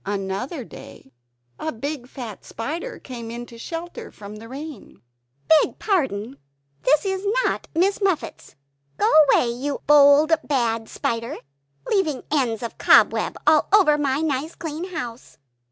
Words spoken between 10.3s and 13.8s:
bad spider! Leaving ends of cobweb all